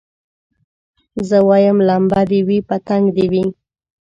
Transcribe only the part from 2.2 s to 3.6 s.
دي وي پتنګ دي وي